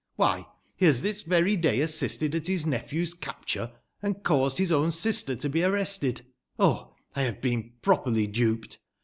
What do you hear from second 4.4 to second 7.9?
bis own sister to be arrested. Oh, I bave been